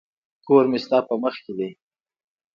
[0.47, 1.69] کور مي ستا په مخ کي دی.